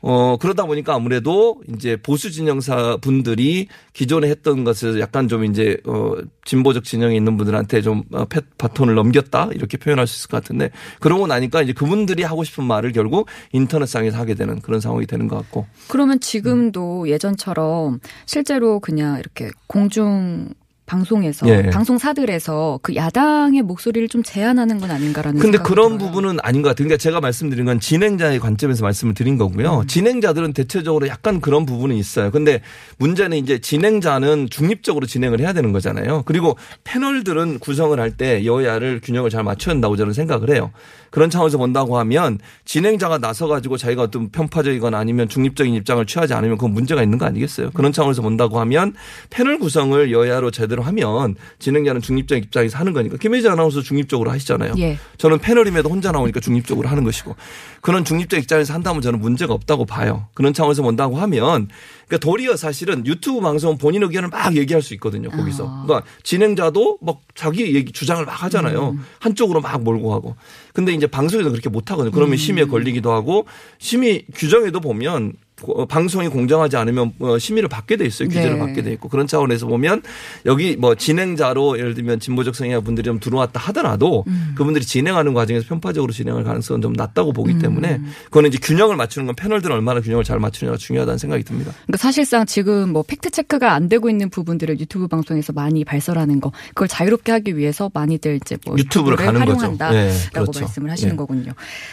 어, 0.06 0.36
그러다 0.36 0.66
보니까 0.66 0.94
아무래도 0.94 1.62
이제 1.74 1.96
보수 1.96 2.30
진영사 2.30 2.98
분들이 3.00 3.68
기존에 3.94 4.28
했던 4.28 4.62
것을 4.62 5.00
약간 5.00 5.28
좀 5.28 5.46
이제 5.46 5.78
어, 5.86 6.12
진보적 6.44 6.84
진영에 6.84 7.16
있는 7.16 7.38
분들한테 7.38 7.80
좀 7.80 8.02
어, 8.12 8.26
팻 8.26 8.44
바톤을 8.58 8.94
넘겼다? 8.96 9.48
이렇게 9.54 9.78
표현할 9.78 10.06
수 10.06 10.18
있을 10.18 10.28
것 10.28 10.42
같은데 10.42 10.68
그러고 11.00 11.26
나니까 11.26 11.62
이제 11.62 11.72
그분들이 11.72 12.22
하고 12.22 12.44
싶은 12.44 12.64
말을 12.64 12.92
결국 12.92 13.28
인터넷상에서 13.52 14.18
하게 14.18 14.34
되는 14.34 14.60
그런 14.60 14.78
상황이 14.78 15.06
되는 15.06 15.26
것 15.26 15.36
같고. 15.36 15.64
그러면 15.88 16.20
지금도 16.20 17.08
예전처럼 17.08 18.00
실제로 18.26 18.80
그냥 18.80 19.18
이렇게 19.18 19.52
공중 19.66 20.50
방송에서 20.98 21.48
예. 21.48 21.70
방송사들에서 21.70 22.78
그 22.82 22.94
야당의 22.94 23.62
목소리를 23.62 24.08
좀 24.08 24.22
제한하는 24.22 24.78
건 24.78 24.90
아닌가라는 24.92 25.40
근데 25.40 25.58
생각이 25.58 25.68
그런 25.68 25.98
들어요. 25.98 26.10
부분은 26.10 26.38
아닌 26.42 26.62
것 26.62 26.68
같아요. 26.68 26.84
그러니까 26.86 26.96
제가 26.98 27.20
말씀드린 27.20 27.64
건 27.64 27.80
진행자의 27.80 28.38
관점에서 28.38 28.84
말씀을 28.84 29.14
드린 29.14 29.36
거고요. 29.36 29.80
음. 29.80 29.86
진행자들은 29.86 30.52
대체적으로 30.52 31.08
약간 31.08 31.40
그런 31.40 31.66
부분은 31.66 31.96
있어요. 31.96 32.30
근데 32.30 32.60
문제는 32.98 33.36
이제 33.38 33.58
진행자는 33.58 34.48
중립적으로 34.50 35.06
진행을 35.06 35.40
해야 35.40 35.52
되는 35.52 35.72
거잖아요. 35.72 36.22
그리고 36.26 36.56
패널들은 36.84 37.58
구성을 37.58 37.98
할 38.00 38.14
때 38.14 38.44
여야를 38.44 39.00
균형을 39.02 39.28
잘 39.28 39.42
맞춰야 39.42 39.74
한다고 39.74 39.96
저는 39.96 40.12
생각을 40.12 40.48
해요. 40.50 40.70
그런 41.10 41.30
차원에서 41.30 41.58
본다고 41.58 41.98
하면 41.98 42.38
진행자가 42.64 43.18
나서 43.18 43.48
가지고 43.48 43.76
자기가 43.76 44.02
어떤 44.02 44.28
편파적이거나 44.30 44.96
아니면 44.96 45.28
중립적인 45.28 45.74
입장을 45.74 46.04
취하지 46.06 46.32
않으면 46.32 46.56
그건 46.56 46.74
문제가 46.74 47.02
있는 47.02 47.18
거 47.18 47.26
아니겠어요? 47.26 47.70
그런 47.74 47.90
차원에서 47.90 48.22
본다고 48.22 48.60
하면 48.60 48.94
패널 49.30 49.58
구성을 49.58 50.12
여야로 50.12 50.52
제대로 50.52 50.83
하면 50.86 51.34
진행자는 51.58 52.00
중립적 52.00 52.38
입장에서 52.38 52.78
하는 52.78 52.92
거니까 52.92 53.16
김혜지 53.16 53.48
아나운서 53.48 53.82
중립적으로 53.82 54.30
하시잖아요. 54.30 54.74
예. 54.78 54.98
저는 55.18 55.38
패널임에도 55.38 55.88
혼자 55.88 56.12
나오니까 56.12 56.40
중립적으로 56.40 56.88
하는 56.88 57.04
것이고 57.04 57.34
그런 57.80 58.04
중립적 58.04 58.40
입장에서 58.40 58.74
한다면 58.74 59.02
저는 59.02 59.20
문제가 59.20 59.54
없다고 59.54 59.84
봐요. 59.84 60.28
그런 60.34 60.52
차원에서 60.52 60.82
본다고 60.82 61.18
하면 61.18 61.68
그러니까 62.06 62.18
도리어 62.18 62.56
사실은 62.56 63.06
유튜브 63.06 63.40
방송은 63.40 63.78
본인 63.78 64.02
의견을 64.02 64.28
막 64.28 64.56
얘기할 64.56 64.82
수 64.82 64.94
있거든요. 64.94 65.30
거기서. 65.30 65.66
아. 65.66 65.82
그러니까 65.86 66.06
진행자도 66.22 66.98
막 67.00 67.20
자기 67.34 67.74
얘기 67.74 67.92
주장을 67.92 68.24
막 68.24 68.42
하잖아요. 68.44 68.90
음. 68.90 69.04
한쪽으로 69.20 69.60
막 69.60 69.82
몰고 69.82 70.10
가고. 70.10 70.36
근데 70.72 70.92
이제 70.92 71.06
방송에서 71.06 71.50
그렇게 71.50 71.68
못 71.68 71.90
하거든요. 71.90 72.12
그러면 72.12 72.34
음. 72.34 72.36
심의에 72.36 72.66
걸리기도 72.66 73.12
하고 73.12 73.46
심의 73.78 74.24
규정에도 74.34 74.80
보면 74.80 75.32
어, 75.34 75.43
방송이 75.88 76.28
공정하지 76.28 76.76
않으면 76.76 77.12
어, 77.20 77.38
심의를 77.38 77.68
받게 77.68 77.96
돼 77.96 78.04
있어요. 78.04 78.28
규제를 78.28 78.54
네. 78.54 78.58
받게 78.58 78.82
돼 78.82 78.92
있고 78.94 79.08
그런 79.08 79.26
차원에서 79.26 79.66
보면 79.66 80.02
여기 80.46 80.76
뭐 80.76 80.96
진행자로 80.96 81.78
예를 81.78 81.94
들면 81.94 82.18
진보적 82.18 82.56
성향 82.56 82.82
분들이 82.82 83.04
좀 83.04 83.20
들어왔다 83.20 83.60
하더라도 83.60 84.24
음. 84.26 84.54
그분들이 84.56 84.84
진행하는 84.84 85.32
과정에서 85.32 85.66
편파적으로 85.68 86.12
진행할 86.12 86.42
가능성은 86.42 86.82
좀 86.82 86.92
낮다고 86.92 87.32
보기 87.32 87.60
때문에 87.60 88.00
그거는 88.24 88.48
이제 88.48 88.58
균형을 88.60 88.96
맞추는 88.96 89.26
건 89.26 89.36
패널들은 89.36 89.74
얼마나 89.74 90.00
균형을 90.00 90.24
잘 90.24 90.40
맞추느냐가 90.40 90.76
중요하다는 90.76 91.18
생각이 91.18 91.44
듭니다. 91.44 91.72
그러니까 91.86 91.98
사실상 91.98 92.46
지금 92.46 92.92
뭐 92.92 93.04
팩트 93.04 93.30
체크가 93.30 93.72
안 93.72 93.88
되고 93.88 94.10
있는 94.10 94.30
부분들을 94.30 94.80
유튜브 94.80 95.06
방송에서 95.06 95.52
많이 95.52 95.84
발설하는 95.84 96.40
거 96.40 96.50
그걸 96.70 96.88
자유롭게 96.88 97.30
하기 97.30 97.56
위해서 97.56 97.90
많이들 97.94 98.36
이제 98.42 98.56
뭐 98.66 98.76
유튜브를 98.76 99.16
가는 99.16 99.44
거죠. 99.44 99.52
활용한다라고 99.52 99.94
네, 99.96 100.12
그렇죠. 100.32 100.60
말씀을 100.60 100.90
하시는 100.90 101.12
네. 101.12 101.16
거군요. 101.16 101.52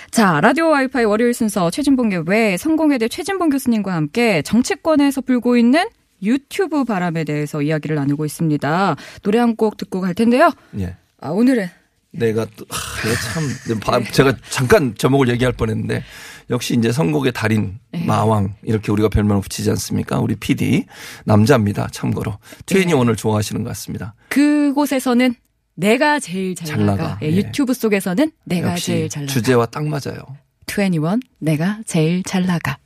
자 0.10 0.42
라디오 0.42 0.70
와이파이 0.70 1.06
월요일 1.06 1.36
순서 1.36 1.70
최진봉의 1.70 2.24
왜 2.26 2.58
성공회대 2.58 3.08
최진봉 3.08 3.51
교수님과 3.52 3.94
함께 3.94 4.42
정치권에서 4.42 5.22
불고 5.22 5.56
있는 5.58 5.86
유튜브 6.24 6.84
바람에 6.84 7.24
대해서 7.24 7.62
이야기를 7.62 7.96
나누고 7.96 8.26
있습니다. 8.26 8.96
노래 9.24 9.40
한 9.40 9.56
곡 9.56 9.78
듣고 9.78 10.02
갈 10.02 10.14
텐데요. 10.14 10.52
예. 10.80 10.96
아, 11.20 11.30
오늘은 11.30 11.68
내가 12.14 12.46
또, 12.58 12.66
하, 12.70 13.14
참, 13.34 13.80
바- 13.80 14.04
제가 14.12 14.34
잠깐 14.50 14.94
제목을 14.98 15.30
얘기할 15.30 15.54
뻔 15.54 15.70
했는데, 15.70 16.04
역시 16.50 16.76
이제 16.76 16.92
선곡의 16.92 17.32
달인, 17.32 17.80
네. 17.92 18.04
마왕, 18.06 18.56
이렇게 18.64 18.92
우리가 18.92 19.08
별명을 19.08 19.42
붙이지 19.42 19.70
않습니까? 19.70 20.20
우리 20.20 20.36
PD. 20.36 20.86
남자입니다, 21.26 21.88
참고로. 21.92 22.38
트윈이 22.66 22.88
네. 22.88 22.94
오늘 22.94 23.16
좋아하시는 23.16 23.64
것 23.64 23.70
같습니다. 23.70 24.14
그곳에서는 24.30 25.34
내가 25.76 26.20
제일 26.20 26.54
잘, 26.56 26.68
잘 26.68 26.86
나가. 26.86 27.04
나가. 27.04 27.20
예, 27.24 27.28
예. 27.32 27.36
유튜브 27.38 27.74
속에서는 27.74 28.32
내가 28.44 28.76
제일 28.76 29.08
잘 29.10 29.24
나가. 29.26 29.34
주제와 29.34 29.66
딱 29.68 29.86
맞아요. 29.88 30.22
21 30.68 31.20
내가 31.40 31.80
제일 31.86 32.24
잘 32.24 32.46
나가. 32.46 32.78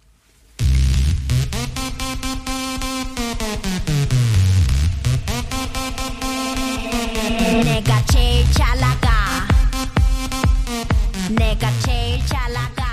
내가 11.34 11.68
제일 11.84 12.24
잘 12.28 12.54
나가 12.54 12.86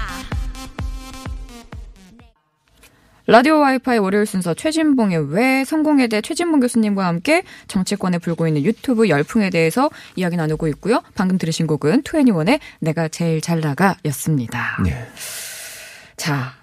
라디오 3.26 3.58
와이파이 3.58 3.98
월요일 3.98 4.24
순서 4.24 4.54
최진봉의 4.54 5.32
왜 5.34 5.64
성공에 5.64 6.06
대해 6.06 6.22
최진봉 6.22 6.60
교수님과 6.60 7.06
함께 7.06 7.42
정치권에 7.68 8.18
불고 8.18 8.48
있는 8.48 8.64
유튜브 8.64 9.08
열풍에 9.08 9.50
대해서 9.50 9.90
이야기 10.16 10.36
나누고 10.36 10.66
있고요. 10.68 11.02
방금 11.14 11.36
들으신 11.36 11.66
곡은 11.66 12.02
21의 12.02 12.58
내가 12.80 13.08
제일 13.08 13.42
잘 13.42 13.60
나가였습니다. 13.60 14.78
예. 14.86 15.06
자, 16.16 16.54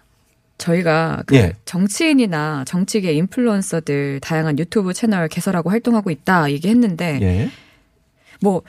저희가 0.57 1.23
그 1.27 1.35
예. 1.35 1.53
정치인이나 1.65 2.65
정치계 2.65 3.13
인플루언서들 3.13 4.19
다양한 4.21 4.57
유튜브 4.57 4.93
채널 4.93 5.27
개설하고 5.27 5.69
활동하고 5.69 6.09
있다 6.09 6.51
얘기했는데 6.51 7.19
예. 7.21 7.51
뭐 8.41 8.63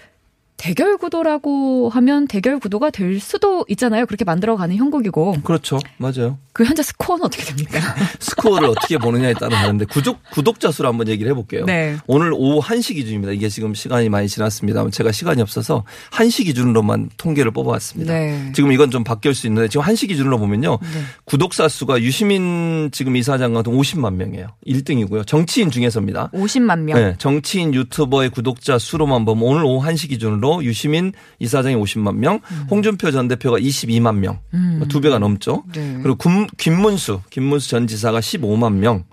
대결 0.60 0.98
구도라고 0.98 1.88
하면 1.88 2.28
대결 2.28 2.58
구도가 2.58 2.90
될 2.90 3.18
수도 3.18 3.64
있잖아요. 3.68 4.04
그렇게 4.04 4.26
만들어가는 4.26 4.76
형국이고 4.76 5.36
그렇죠. 5.42 5.78
맞아요. 5.96 6.36
그 6.52 6.64
현재 6.64 6.82
스코어는 6.82 7.24
어떻게 7.24 7.44
됩니까? 7.44 7.80
스코어를 8.20 8.68
어떻게 8.68 8.98
보느냐에 8.98 9.32
따라 9.32 9.56
다른데 9.56 9.86
구독 9.86 10.18
구독자 10.30 10.70
수를 10.70 10.90
한번 10.90 11.08
얘기를 11.08 11.30
해볼게요. 11.30 11.64
네. 11.64 11.96
오늘 12.06 12.34
오후 12.34 12.60
1시 12.60 12.94
기준입니다. 12.94 13.32
이게 13.32 13.48
지금 13.48 13.72
시간이 13.72 14.10
많이 14.10 14.28
지났습니다만 14.28 14.90
제가 14.90 15.12
시간이 15.12 15.40
없어서 15.40 15.84
1시 16.10 16.44
기준으로만 16.44 17.08
통계를 17.16 17.52
뽑아왔습니다. 17.52 18.12
네. 18.12 18.52
지금 18.54 18.72
이건 18.72 18.90
좀 18.90 19.02
바뀔 19.02 19.34
수 19.34 19.46
있는데 19.46 19.68
지금 19.68 19.86
1시 19.86 20.08
기준으로 20.08 20.38
보면요. 20.38 20.78
네. 20.82 21.00
구독자 21.24 21.68
수가 21.68 22.02
유시민 22.02 22.90
지금 22.92 23.16
이사장 23.16 23.54
같은 23.54 23.72
50만 23.72 24.12
명이에요. 24.16 24.48
1등이고요. 24.66 25.26
정치인 25.26 25.70
중에서입니다. 25.70 26.32
50만 26.34 26.80
명. 26.80 26.98
네, 26.98 27.14
정치인 27.16 27.72
유튜버의 27.72 28.28
구독자 28.28 28.78
수로만 28.78 29.24
보면 29.24 29.42
오늘 29.42 29.64
오후 29.64 29.86
1시 29.86 30.10
기준으로 30.10 30.49
유시민 30.62 31.12
이사장이 31.38 31.74
50만 31.76 32.16
명, 32.16 32.40
음. 32.50 32.66
홍준표 32.70 33.10
전 33.10 33.28
대표가 33.28 33.58
22만 33.58 34.16
명. 34.16 34.40
뭐두 34.78 35.00
배가 35.00 35.18
넘죠. 35.18 35.64
네. 35.74 35.98
그리고 36.02 36.16
김, 36.16 36.46
김문수, 36.58 37.20
김문수 37.30 37.68
전 37.70 37.86
지사가 37.86 38.20
15만 38.20 38.74
명. 38.74 39.04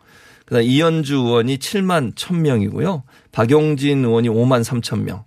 그다음 0.45 0.63
이현주 0.63 1.15
의원이 1.15 1.57
7만 1.57 2.15
1000명이고요. 2.15 3.03
박용진 3.31 4.05
의원이 4.05 4.29
5만 4.29 4.63
3천 4.63 5.01
명. 5.03 5.23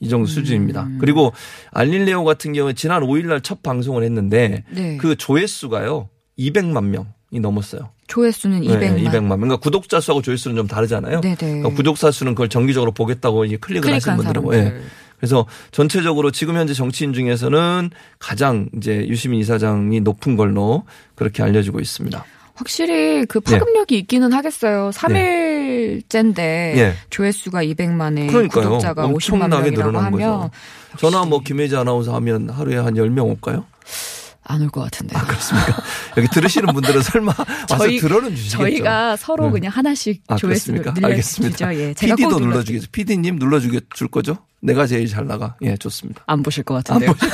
이 0.00 0.08
정도 0.08 0.26
수준입니다. 0.26 0.82
음. 0.82 0.98
그리고 1.00 1.32
알릴레오 1.70 2.24
같은 2.24 2.52
경우에 2.52 2.72
지난 2.74 3.02
5일 3.02 3.26
날 3.26 3.40
첫 3.40 3.62
방송을 3.62 4.02
했는데 4.02 4.64
네. 4.70 4.96
그 4.98 5.16
조회수가요. 5.16 6.08
200만 6.38 6.84
명이 6.86 7.40
넘었어요. 7.40 7.90
조회수는 8.08 8.62
네, 8.62 8.66
200만. 8.68 9.04
200만. 9.06 9.28
그러니까 9.36 9.56
구독자 9.56 10.00
수하고 10.00 10.20
조회수는 10.20 10.56
좀 10.56 10.66
다르잖아요. 10.66 11.20
네네. 11.22 11.36
그러니까 11.36 11.68
구독자 11.70 12.10
수는 12.10 12.34
그걸 12.34 12.48
정기적으로 12.48 12.90
보겠다고 12.92 13.44
이제 13.46 13.56
클릭을 13.56 13.94
하신 13.94 14.16
분들이고. 14.16 14.52
사람들. 14.52 14.80
예. 14.80 14.84
그래서 15.18 15.46
전체적으로 15.70 16.30
지금 16.30 16.56
현재 16.56 16.74
정치인 16.74 17.12
중에서는 17.12 17.90
가장 18.18 18.68
이제 18.76 19.06
유시민 19.08 19.40
이사장이 19.40 20.00
높은 20.00 20.36
걸로 20.36 20.84
그렇게 21.14 21.42
알려지고 21.42 21.80
있습니다. 21.80 22.24
확실히 22.54 23.26
그 23.26 23.40
파급력이 23.40 23.98
있기는 23.98 24.32
하겠어요. 24.32 24.90
3일째인데 24.94 26.38
예. 26.38 26.94
조회수가 27.10 27.64
200만에 27.64 28.28
그러니까요. 28.28 28.64
구독자가 28.64 29.08
50만 29.08 29.12
엄청나게 29.14 29.70
명이라고 29.70 29.98
하면 29.98 30.12
거죠. 30.12 30.50
전화 30.98 31.24
뭐 31.24 31.40
김혜지 31.40 31.74
아나운서 31.76 32.14
하면 32.14 32.48
하루에 32.50 32.76
한 32.76 32.94
10명 32.94 33.28
올까요? 33.28 33.64
안 34.46 34.60
올 34.62 34.68
것 34.70 34.82
같은데. 34.82 35.16
아, 35.16 35.22
그렇습니까? 35.24 35.82
여기 36.18 36.28
들으시는 36.28 36.72
분들은 36.74 37.02
설마 37.02 37.32
와서 37.36 37.78
저희- 37.78 37.98
들어는 37.98 38.36
주시겠죠. 38.36 38.58
저희가 38.58 39.16
서로 39.16 39.46
네. 39.46 39.52
그냥 39.52 39.72
하나씩 39.72 40.22
아, 40.28 40.36
조회수를? 40.36 40.84
알겠습니다. 41.02 41.74
예. 41.76 41.94
제가 41.94 42.14
꼭 42.14 42.22
PD도 42.22 42.36
눌러주- 42.40 42.48
눌러주겠죠. 42.48 42.88
PD님 42.92 43.36
눌러주게 43.36 43.80
줄 43.94 44.08
거죠? 44.08 44.36
내가 44.60 44.86
제일 44.86 45.08
잘 45.08 45.26
나가. 45.26 45.56
예, 45.62 45.76
좋습니다. 45.76 46.22
안 46.26 46.42
보실 46.42 46.62
것 46.64 46.74
같은데요. 46.74 47.14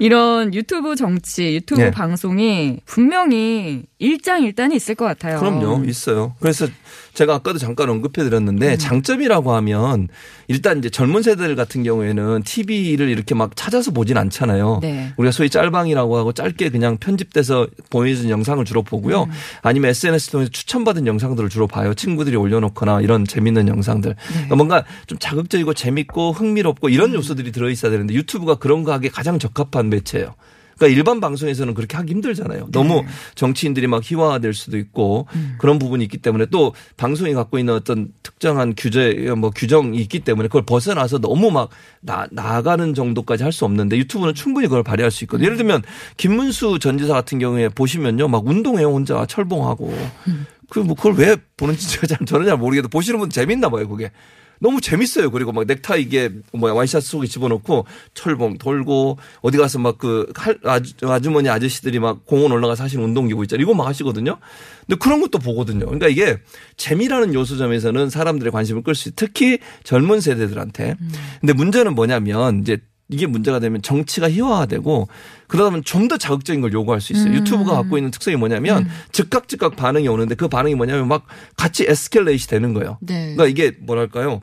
이런 0.00 0.54
유튜브 0.54 0.94
정치, 0.94 1.54
유튜브 1.56 1.80
예. 1.82 1.90
방송이 1.90 2.78
분명히 2.86 3.82
일장일단이 3.98 4.76
있을 4.76 4.94
것 4.94 5.04
같아요. 5.06 5.40
그럼요, 5.40 5.84
있어요. 5.86 6.36
그래서 6.40 6.68
제가 7.14 7.34
아까도 7.34 7.58
잠깐 7.58 7.88
언급해드렸는데 7.90 8.72
음. 8.72 8.78
장점이라고 8.78 9.54
하면 9.54 10.08
일단 10.46 10.78
이제 10.78 10.88
젊은 10.88 11.22
세대들 11.22 11.56
같은 11.56 11.82
경우에는 11.82 12.42
TV를 12.42 13.08
이렇게 13.08 13.34
막 13.34 13.54
찾아서 13.56 13.90
보진 13.90 14.16
않잖아요. 14.16 14.78
네. 14.82 15.12
우리가 15.16 15.32
소위 15.32 15.50
짤방이라고 15.50 16.16
하고 16.16 16.32
짧게 16.32 16.70
그냥 16.70 16.96
편집돼서 16.96 17.66
보여준 17.90 18.30
영상을 18.30 18.64
주로 18.64 18.82
보고요. 18.82 19.24
음. 19.24 19.30
아니면 19.62 19.90
SNS 19.90 20.30
통해서 20.30 20.50
추천받은 20.50 21.06
영상들을 21.06 21.48
주로 21.48 21.66
봐요. 21.66 21.94
친구들이 21.94 22.36
올려놓거나 22.36 23.00
이런 23.00 23.24
재밌는 23.24 23.68
영상들. 23.68 24.14
네. 24.14 24.32
그러니까 24.32 24.56
뭔가 24.56 24.84
좀 25.06 25.18
자극적이고 25.18 25.74
재밌고 25.74 26.32
흥미롭고 26.32 26.88
음. 26.88 26.92
이런 26.92 27.14
요소들이 27.14 27.52
들어있어야 27.52 27.90
되는데 27.90 28.14
유튜브가 28.14 28.56
그런 28.56 28.84
거 28.84 28.92
하기에 28.92 29.10
가장 29.10 29.38
적합한 29.38 29.90
매체예요. 29.90 30.34
그러니까 30.78 30.96
일반 30.96 31.20
방송에서는 31.20 31.74
그렇게 31.74 31.96
하기 31.96 32.12
힘들잖아요. 32.12 32.68
너무 32.70 33.02
네. 33.02 33.06
정치인들이 33.34 33.86
막 33.88 34.00
희화화될 34.02 34.54
수도 34.54 34.78
있고 34.78 35.26
음. 35.34 35.56
그런 35.58 35.78
부분이 35.78 36.04
있기 36.04 36.18
때문에 36.18 36.46
또 36.46 36.72
방송이 36.96 37.34
갖고 37.34 37.58
있는 37.58 37.74
어떤 37.74 38.12
특정한 38.22 38.74
규제 38.76 39.32
뭐 39.36 39.50
규정이 39.50 39.98
있기 39.98 40.20
때문에 40.20 40.48
그걸 40.48 40.62
벗어나서 40.62 41.18
너무 41.18 41.50
막 41.50 41.70
나, 42.00 42.26
나가는 42.30 42.94
정도까지 42.94 43.42
할 43.42 43.48
수 43.58 43.64
없는데 43.64 43.96
유튜브는 43.96 44.34
충분히 44.34 44.68
그걸 44.68 44.84
발휘할 44.84 45.10
수 45.10 45.24
있거든요. 45.24 45.46
예를 45.46 45.56
들면 45.56 45.82
김문수 46.16 46.78
전 46.80 46.96
지사 46.96 47.14
같은 47.14 47.40
경우에 47.40 47.68
보시면요 47.68 48.28
막 48.28 48.46
운동해요 48.46 48.88
혼자 48.88 49.26
철봉하고 49.26 49.92
그뭐 50.70 50.94
그걸 50.94 51.14
왜 51.14 51.36
보는지 51.56 51.88
제가 51.88 52.06
잘 52.06 52.18
저는 52.24 52.46
잘 52.46 52.56
모르겠는데 52.56 52.90
보시는 52.90 53.18
분 53.18 53.30
재밌나 53.30 53.68
봐요 53.68 53.88
그게. 53.88 54.12
너무 54.60 54.80
재밌어요. 54.80 55.30
그리고 55.30 55.52
막 55.52 55.66
넥타이 55.66 56.02
이게 56.02 56.30
뭐야 56.52 56.72
와이셔츠 56.72 57.08
속에 57.08 57.26
집어넣고 57.26 57.86
철봉 58.14 58.58
돌고 58.58 59.18
어디 59.40 59.58
가서 59.58 59.78
막그 59.78 60.32
아주, 60.64 60.94
아주머니 61.02 61.48
아저씨들이 61.48 61.98
막 61.98 62.24
공원 62.26 62.52
올라가서 62.52 62.84
하시는 62.84 63.04
운동기구 63.04 63.44
있잖아요. 63.44 63.62
이거 63.62 63.74
막 63.74 63.86
하시거든요. 63.86 64.38
근데 64.86 64.98
그런 64.98 65.20
것도 65.20 65.38
보거든요. 65.38 65.86
그러니까 65.86 66.08
이게 66.08 66.38
재미라는 66.76 67.34
요소점에서는 67.34 68.10
사람들의 68.10 68.50
관심을 68.52 68.82
끌 68.82 68.94
수 68.94 69.08
있어요. 69.08 69.14
특히 69.16 69.58
젊은 69.84 70.20
세대들한테. 70.20 70.96
근데 71.40 71.52
문제는 71.52 71.94
뭐냐면 71.94 72.60
이제 72.62 72.78
이게 73.10 73.26
문제가 73.26 73.58
되면 73.58 73.80
정치가 73.82 74.30
희화화되고 74.30 75.08
그러다 75.46 75.70
보면 75.70 75.84
좀 75.84 76.08
더 76.08 76.16
자극적인 76.16 76.60
걸 76.62 76.72
요구할 76.72 77.00
수 77.00 77.12
있어요. 77.12 77.34
유튜브가 77.34 77.74
갖고 77.74 77.98
있는 77.98 78.10
특성이 78.10 78.36
뭐냐면 78.36 78.88
즉각 79.12 79.48
즉각 79.48 79.76
반응이 79.76 80.08
오는데 80.08 80.34
그 80.34 80.48
반응이 80.48 80.74
뭐냐면 80.74 81.06
막 81.08 81.26
같이 81.56 81.84
에스켈레이시 81.86 82.48
되는 82.48 82.72
거예요. 82.72 82.96
네. 83.00 83.34
그러니까 83.34 83.46
이게 83.46 83.76
뭐랄까요? 83.80 84.40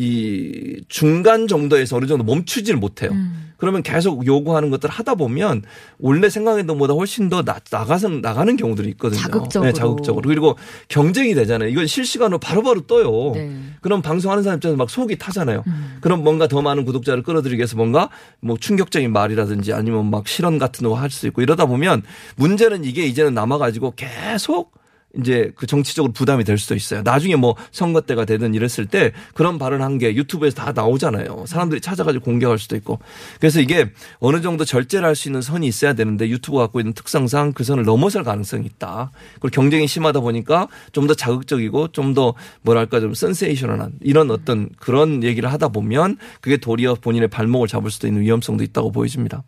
이 0.00 0.80
중간 0.88 1.46
정도에서 1.46 1.96
어느 1.96 2.06
정도 2.06 2.24
멈추지를 2.24 2.78
못해요. 2.80 3.10
음. 3.10 3.52
그러면 3.58 3.82
계속 3.82 4.24
요구하는 4.26 4.70
것들 4.70 4.88
을 4.88 4.90
하다 4.94 5.16
보면 5.16 5.62
원래 5.98 6.30
생각했던 6.30 6.78
것보다 6.78 6.94
훨씬 6.94 7.28
더 7.28 7.42
나, 7.42 7.58
나가서 7.70 8.08
나가는 8.08 8.56
경우들이 8.56 8.88
있거든요. 8.92 9.20
자극적으로. 9.20 9.70
네, 9.70 9.74
자극적으로. 9.74 10.26
그리고 10.26 10.56
경쟁이 10.88 11.34
되잖아요. 11.34 11.68
이건 11.68 11.86
실시간으로 11.86 12.38
바로바로 12.38 12.86
떠요. 12.86 13.32
네. 13.34 13.40
음. 13.42 13.76
그럼 13.82 14.00
방송하는 14.00 14.42
사람 14.42 14.56
입장에서 14.56 14.78
막 14.78 14.88
속이 14.88 15.18
타잖아요. 15.18 15.62
그럼 16.00 16.24
뭔가 16.24 16.48
더 16.48 16.62
많은 16.62 16.86
구독자를 16.86 17.22
끌어들이기 17.22 17.58
위해서 17.58 17.76
뭔가 17.76 18.08
뭐 18.40 18.56
충격적인 18.58 19.12
말이라든지 19.12 19.74
아니면 19.74 20.08
막 20.10 20.26
실언 20.26 20.58
같은 20.58 20.88
거 20.88 20.94
할 20.94 21.10
수 21.10 21.26
있고 21.26 21.42
이러다 21.42 21.66
보면 21.66 22.02
문제는 22.36 22.84
이게 22.84 23.04
이제는 23.04 23.34
남아가지고 23.34 23.94
계속 23.96 24.72
이제 25.18 25.50
그 25.56 25.66
정치적으로 25.66 26.12
부담이 26.12 26.44
될 26.44 26.56
수도 26.58 26.74
있어요. 26.74 27.02
나중에 27.02 27.36
뭐 27.36 27.56
선거 27.72 28.00
때가 28.00 28.24
되든 28.24 28.54
이랬을 28.54 28.86
때 28.86 29.12
그런 29.34 29.58
발언한 29.58 29.98
게 29.98 30.14
유튜브에서 30.14 30.56
다 30.56 30.72
나오잖아요. 30.72 31.44
사람들이 31.46 31.80
찾아가지고 31.80 32.24
공격할 32.24 32.58
수도 32.58 32.76
있고. 32.76 33.00
그래서 33.40 33.60
이게 33.60 33.90
어느 34.20 34.40
정도 34.40 34.64
절제를 34.64 35.06
할 35.06 35.16
수 35.16 35.28
있는 35.28 35.42
선이 35.42 35.66
있어야 35.66 35.92
되는데 35.94 36.28
유튜브가 36.28 36.64
갖고 36.64 36.80
있는 36.80 36.92
특성상 36.92 37.52
그 37.52 37.64
선을 37.64 37.84
넘어설 37.84 38.22
가능성이 38.24 38.66
있다. 38.66 39.10
그리고 39.40 39.48
경쟁이 39.50 39.86
심하다 39.88 40.20
보니까 40.20 40.68
좀 40.92 41.06
더 41.06 41.14
자극적이고 41.14 41.88
좀 41.88 42.14
더 42.14 42.34
뭐랄까 42.62 43.00
좀 43.00 43.14
센세이셔널한 43.14 43.92
이런 44.00 44.30
어떤 44.30 44.68
그런 44.78 45.22
얘기를 45.24 45.52
하다 45.52 45.68
보면 45.68 46.18
그게 46.40 46.56
도리어 46.56 46.94
본인의 46.96 47.28
발목을 47.28 47.68
잡을 47.68 47.90
수도 47.90 48.06
있는 48.06 48.22
위험성도 48.22 48.64
있다고 48.64 48.92
보여집니다. 48.92 49.42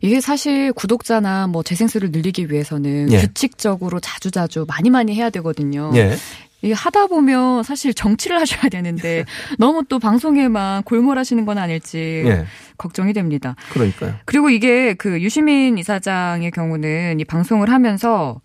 이게 0.00 0.20
사실 0.20 0.72
구독자나 0.72 1.46
뭐 1.48 1.62
재생수를 1.62 2.10
늘리기 2.10 2.50
위해서는 2.50 3.12
예. 3.12 3.18
규칙적으로 3.20 4.00
자주자주 4.00 4.64
많이 4.68 4.90
많이 4.90 5.14
해야 5.14 5.30
되거든요. 5.30 5.90
예. 5.94 6.14
이게 6.60 6.72
하다 6.74 7.06
보면 7.06 7.62
사실 7.62 7.94
정치를 7.94 8.38
하셔야 8.40 8.68
되는데 8.68 9.24
너무 9.58 9.84
또 9.88 9.98
방송에만 9.98 10.82
골몰하시는 10.84 11.44
건 11.46 11.58
아닐지 11.58 11.98
예. 12.26 12.46
걱정이 12.76 13.12
됩니다. 13.12 13.54
그러니까요. 13.72 14.14
그리고 14.24 14.50
이게 14.50 14.94
그 14.94 15.20
유시민 15.20 15.78
이사장의 15.78 16.50
경우는 16.50 17.20
이 17.20 17.24
방송을 17.24 17.70
하면서 17.70 18.40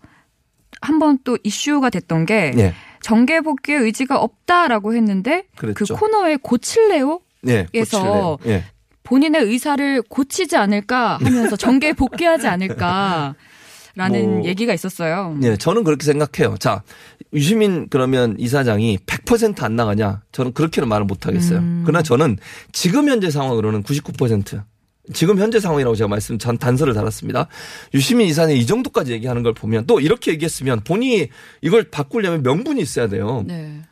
한 0.80 0.98
번 0.98 1.18
또 1.24 1.38
이슈가 1.42 1.88
됐던 1.90 2.26
게 2.26 2.52
예. 2.58 2.74
정계 3.00 3.40
복귀의 3.40 3.78
의지가 3.80 4.18
없다라고 4.20 4.94
했는데 4.94 5.44
그랬죠. 5.56 5.94
그 5.94 6.00
코너에 6.00 6.36
고칠래요? 6.36 7.20
예. 7.48 7.66
에서. 7.74 8.38
예. 8.46 8.64
본인의 9.04 9.42
의사를 9.42 10.02
고치지 10.02 10.56
않을까 10.56 11.18
하면서 11.22 11.56
정계에 11.56 11.92
복귀하지 11.92 12.46
않을까 12.48 13.34
라는 13.96 14.38
뭐, 14.38 14.44
얘기가 14.44 14.74
있었어요. 14.74 15.38
예, 15.42 15.56
저는 15.56 15.84
그렇게 15.84 16.04
생각해요. 16.04 16.56
자, 16.58 16.82
유시민 17.32 17.86
그러면 17.88 18.34
이사장이 18.38 18.98
100%안 19.06 19.76
나가냐? 19.76 20.22
저는 20.32 20.52
그렇게는 20.52 20.88
말을 20.88 21.06
못 21.06 21.26
하겠어요. 21.26 21.60
음. 21.60 21.82
그러나 21.86 22.02
저는 22.02 22.38
지금 22.72 23.08
현재 23.08 23.30
상황으로는 23.30 23.84
99% 23.84 24.62
지금 25.12 25.38
현재 25.38 25.60
상황이라고 25.60 25.94
제가 25.96 26.08
말씀 26.08 26.38
전 26.38 26.56
단서를 26.56 26.94
달았습니다. 26.94 27.48
유시민 27.92 28.26
이사장이 28.26 28.58
이 28.58 28.66
정도까지 28.66 29.12
얘기하는 29.12 29.42
걸 29.42 29.52
보면 29.52 29.86
또 29.86 30.00
이렇게 30.00 30.32
얘기했으면 30.32 30.80
본인이 30.80 31.28
이걸 31.60 31.84
바꾸려면 31.84 32.42
명분이 32.42 32.80
있어야 32.80 33.08
돼요. 33.08 33.44
네. 33.46 33.82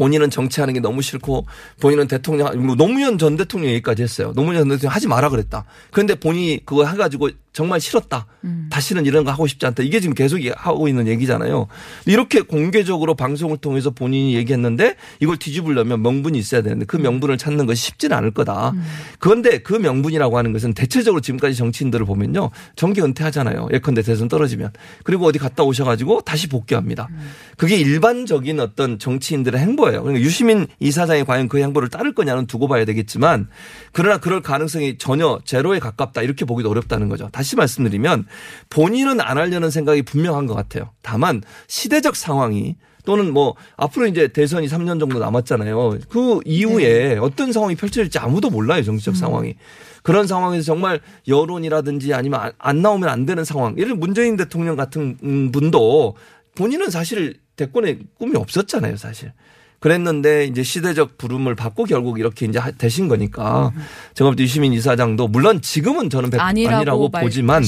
본인은 0.00 0.30
정치하는 0.30 0.72
게 0.72 0.80
너무 0.80 1.02
싫고 1.02 1.46
본인은 1.78 2.08
대통령 2.08 2.64
뭐 2.64 2.74
노무현 2.74 3.18
전 3.18 3.36
대통령 3.36 3.70
얘기까지 3.72 4.02
했어요. 4.02 4.32
노무현 4.34 4.60
전 4.62 4.68
대통령 4.70 4.94
하지 4.94 5.06
마라 5.06 5.28
그랬다. 5.28 5.66
그런데 5.90 6.14
본인이 6.14 6.58
그거 6.64 6.86
해가지고 6.86 7.28
정말 7.52 7.80
싫었다. 7.80 8.26
다시는 8.70 9.06
이런 9.06 9.24
거 9.24 9.32
하고 9.32 9.46
싶지 9.46 9.66
않다. 9.66 9.82
이게 9.82 10.00
지금 10.00 10.14
계속 10.14 10.38
하고 10.56 10.88
있는 10.88 11.06
얘기잖아요. 11.08 11.66
이렇게 12.06 12.40
공개적으로 12.40 13.14
방송을 13.14 13.58
통해서 13.58 13.90
본인이 13.90 14.34
얘기했는데 14.36 14.96
이걸 15.20 15.36
뒤집으려면 15.36 16.02
명분이 16.02 16.38
있어야 16.38 16.62
되는데 16.62 16.86
그 16.86 16.96
명분을 16.96 17.38
찾는 17.38 17.66
것이 17.66 17.82
쉽지는 17.82 18.16
않을 18.16 18.30
거다. 18.30 18.72
그런데 19.18 19.58
그 19.58 19.74
명분이라고 19.74 20.38
하는 20.38 20.52
것은 20.52 20.74
대체적으로 20.74 21.20
지금까지 21.20 21.56
정치인들을 21.56 22.06
보면요. 22.06 22.50
정계 22.76 23.02
은퇴하잖아요. 23.02 23.68
예컨대 23.72 24.02
대선 24.02 24.28
떨어지면. 24.28 24.72
그리고 25.02 25.26
어디 25.26 25.38
갔다 25.38 25.62
오셔가지고 25.64 26.22
다시 26.22 26.48
복귀합니다. 26.48 27.08
그게 27.56 27.76
일반적인 27.76 28.60
어떤 28.60 28.98
정치인들의 28.98 29.60
행보예요. 29.60 30.02
그러니까 30.02 30.24
유시민 30.24 30.66
이사장이 30.78 31.24
과연 31.24 31.48
그 31.48 31.58
행보를 31.58 31.88
따를 31.88 32.14
거냐는 32.14 32.46
두고 32.46 32.68
봐야 32.68 32.84
되겠지만 32.84 33.48
그러나 33.92 34.18
그럴 34.18 34.40
가능성이 34.40 34.96
전혀 34.98 35.40
제로에 35.44 35.78
가깝다 35.78 36.22
이렇게 36.22 36.44
보기도 36.44 36.70
어렵다는 36.70 37.08
거죠. 37.08 37.28
다시 37.40 37.56
말씀드리면 37.56 38.26
본인은 38.68 39.18
안 39.22 39.38
하려는 39.38 39.70
생각이 39.70 40.02
분명한 40.02 40.44
것 40.46 40.52
같아요. 40.54 40.90
다만 41.00 41.40
시대적 41.68 42.14
상황이 42.14 42.76
또는 43.06 43.32
뭐 43.32 43.54
앞으로 43.78 44.06
이제 44.08 44.28
대선이 44.28 44.66
3년 44.66 45.00
정도 45.00 45.18
남았잖아요. 45.18 46.00
그 46.10 46.40
이후에 46.44 47.16
어떤 47.16 47.50
상황이 47.50 47.74
펼쳐질지 47.76 48.18
아무도 48.18 48.50
몰라요. 48.50 48.82
정치적 48.82 49.16
상황이. 49.16 49.54
그런 50.02 50.26
상황에서 50.26 50.64
정말 50.64 51.00
여론이라든지 51.28 52.12
아니면 52.12 52.40
안- 52.40 52.52
안 52.58 52.82
나오면 52.82 53.08
안 53.08 53.24
되는 53.24 53.42
상황. 53.42 53.78
예를 53.78 53.94
문재인 53.94 54.36
대통령 54.36 54.76
같은 54.76 55.16
음, 55.22 55.50
분도 55.50 56.16
본인은 56.56 56.90
사실 56.90 57.40
대권에 57.56 58.00
꿈이 58.18 58.36
없었잖아요, 58.36 58.98
사실. 58.98 59.32
그랬는데 59.80 60.44
이제 60.44 60.62
시대적 60.62 61.16
부름을 61.16 61.54
받고 61.54 61.84
결국 61.84 62.18
이렇게 62.18 62.44
이제 62.46 62.58
하- 62.58 62.70
되신 62.70 63.08
거니까 63.08 63.72
제가 64.14 64.28
볼때 64.28 64.42
유시민 64.42 64.74
이사장도 64.74 65.28
물론 65.28 65.62
지금은 65.62 66.10
저는 66.10 66.28
100 66.30 66.38
아니라고, 66.40 66.76
아니라고 66.76 67.08
말- 67.08 67.22
보지만 67.22 67.62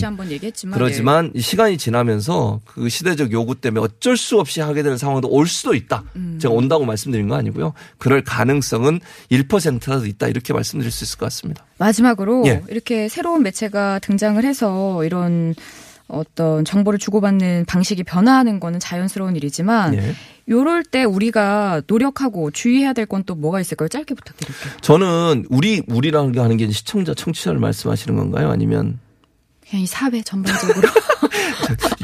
그렇지만 0.75 1.33
이 1.35 1.41
시간이 1.41 1.79
지나면서 1.79 2.61
그 2.67 2.91
시대적 2.91 3.33
요구 3.33 3.55
때문에 3.55 3.83
어쩔 3.83 4.19
수 4.19 4.39
없이 4.39 4.61
하게 4.61 4.83
되는 4.83 4.99
상황도 4.99 5.29
올 5.29 5.47
수도 5.47 5.75
있다. 5.75 6.05
음. 6.17 6.39
제가 6.41 6.53
온다고 6.53 6.85
말씀드린 6.85 7.29
거 7.29 7.35
아니고요. 7.37 7.73
그럴 7.97 8.23
가능성은 8.23 9.01
1%라도 9.31 10.05
있다 10.07 10.29
이렇게 10.29 10.53
말씀드릴 10.53 10.93
수 10.93 11.05
있을 11.05 11.19
것 11.19 11.27
같습니다. 11.27 11.65
마지막으로 11.79 12.45
예. 12.47 12.63
이렇게 12.69 13.09
새로운 13.09 13.43
매체가 13.43 14.01
등장을 14.01 14.45
해서 14.45 15.03
이런 15.05 15.55
어떤 16.09 16.65
정보를 16.67 16.99
주고받는 16.99 17.65
방식이 17.67 18.03
변화하는 18.05 18.61
거는 18.61 18.81
자연스러운 18.81 19.35
일이지만 19.35 19.95
예. 19.95 20.15
요럴 20.53 20.85
때 20.85 21.03
우리가 21.05 21.83
노력하고 21.87 22.51
주의해야 22.51 22.93
될 22.93 23.07
건 23.07 23.25
또 23.25 23.35
뭐가 23.35 23.61
있을까요? 23.61 23.89
짧게 23.89 24.15
부탁드릴게요. 24.15 24.73
저는 24.81 25.47
우리 25.51 25.83
우리라는 25.89 26.33
게 26.33 26.41
하는 26.41 26.57
게 26.57 26.71
시청자 26.71 27.15
청취자를 27.15 27.59
말씀하시는 27.59 28.17
건가요? 28.17 28.51
아니면 28.51 28.99
그냥 29.73 29.85
이 29.85 29.87
사회 29.87 30.21
전반적으로 30.21 30.87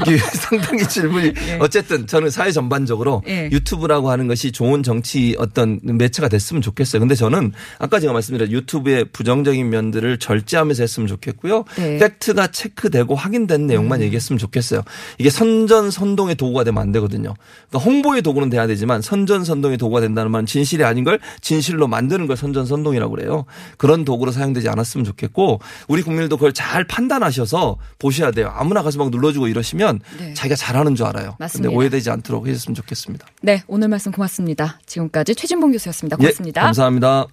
이게 0.07 0.17
상당히 0.17 0.87
질문이 0.87 1.33
어쨌든 1.59 2.07
저는 2.07 2.29
사회 2.29 2.51
전반적으로 2.51 3.21
예. 3.27 3.49
유튜브라고 3.51 4.09
하는 4.09 4.27
것이 4.27 4.51
좋은 4.51 4.81
정치 4.81 5.35
어떤 5.37 5.79
매체가 5.83 6.29
됐으면 6.29 6.61
좋겠어요. 6.61 6.99
근데 6.99 7.15
저는 7.15 7.51
아까 7.77 7.99
제가 7.99 8.13
말씀드린 8.13 8.51
유튜브의 8.51 9.05
부정적인 9.11 9.69
면들을 9.69 10.17
절제하면서 10.19 10.81
했으면 10.83 11.07
좋겠고요. 11.07 11.65
네. 11.77 11.97
팩트가 11.97 12.47
체크되고 12.47 13.13
확인된 13.15 13.67
내용만 13.67 14.01
얘기했으면 14.01 14.39
좋겠어요. 14.39 14.81
이게 15.17 15.29
선전 15.29 15.91
선동의 15.91 16.35
도구가 16.35 16.63
되면 16.63 16.81
안 16.81 16.91
되거든요. 16.93 17.35
그러니까 17.69 17.89
홍보의 17.89 18.21
도구는 18.21 18.49
돼야 18.49 18.67
되지만 18.67 19.01
선전 19.01 19.43
선동의 19.43 19.77
도구가 19.77 20.01
된다는 20.01 20.31
말은 20.31 20.45
진실이 20.45 20.83
아닌 20.83 21.03
걸 21.03 21.19
진실로 21.41 21.87
만드는 21.87 22.27
걸 22.27 22.37
선전 22.37 22.65
선동이라고 22.65 23.15
그래요. 23.15 23.45
그런 23.77 24.05
도구로 24.05 24.31
사용되지 24.31 24.69
않았으면 24.69 25.05
좋겠고 25.05 25.59
우리 25.87 26.01
국민들도 26.01 26.37
그걸 26.37 26.53
잘 26.53 26.83
판단하셔 26.85 27.45
서 27.59 27.77
보셔야 27.97 28.31
돼요. 28.31 28.51
아무나 28.55 28.81
가서 28.81 28.97
막 28.99 29.09
눌러주고 29.09 29.47
이러시면 29.47 29.99
네. 30.17 30.33
자기가 30.33 30.55
잘하는 30.55 30.95
줄 30.95 31.05
알아요. 31.05 31.35
맞습니다. 31.39 31.69
근데 31.69 31.75
오해되지 31.75 32.09
않도록 32.09 32.47
해줬으면 32.47 32.75
좋겠습니다. 32.75 33.27
네 33.41 33.63
오늘 33.67 33.89
말씀 33.89 34.11
고맙습니다. 34.11 34.79
지금까지 34.85 35.35
최진봉 35.35 35.71
교수였습니다. 35.71 36.17
고맙습니다. 36.17 36.61
예, 36.61 36.65
감사합니다. 36.65 37.27